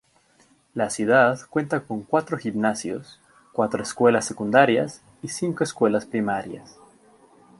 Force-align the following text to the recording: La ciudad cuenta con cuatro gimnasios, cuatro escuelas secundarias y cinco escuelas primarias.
La 0.73 0.89
ciudad 0.89 1.39
cuenta 1.47 1.81
con 1.81 2.01
cuatro 2.01 2.35
gimnasios, 2.39 3.19
cuatro 3.53 3.83
escuelas 3.83 4.25
secundarias 4.25 5.03
y 5.21 5.27
cinco 5.27 5.63
escuelas 5.63 6.07
primarias. 6.07 6.75